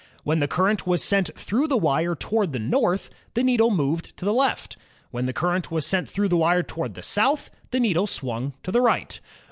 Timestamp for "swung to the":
8.07-8.81